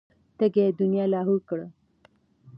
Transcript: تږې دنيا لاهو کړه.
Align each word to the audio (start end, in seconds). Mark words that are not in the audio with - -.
تږې 0.37 0.65
دنيا 0.79 1.05
لاهو 1.13 1.35
کړه. 1.47 1.67